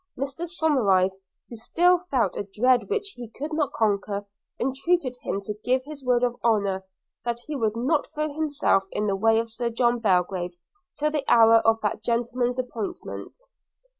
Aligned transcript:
Mr 0.17 0.49
Somerive, 0.49 1.11
who 1.47 1.55
still 1.55 1.99
felt 2.09 2.35
a 2.35 2.41
dread 2.43 2.89
which 2.89 3.09
he 3.15 3.29
could 3.29 3.53
not 3.53 3.71
conquer, 3.71 4.25
entreated 4.59 5.15
him 5.21 5.43
to 5.43 5.53
give 5.63 5.83
his 5.85 6.03
word 6.03 6.23
of 6.23 6.37
honour, 6.43 6.83
that 7.23 7.37
he 7.45 7.55
would 7.55 7.75
not 7.77 8.11
throw 8.11 8.33
himself 8.33 8.85
in 8.91 9.05
the 9.05 9.15
way 9.15 9.37
of 9.39 9.51
Sir 9.51 9.69
John 9.69 9.99
Belgrave 9.99 10.55
till 10.97 11.11
the 11.11 11.23
hour 11.27 11.57
of 11.57 11.79
that 11.81 12.01
gentleman's 12.01 12.57
appointment. 12.57 13.37